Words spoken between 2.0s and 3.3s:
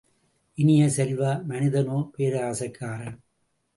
பேராசைக்காரன்.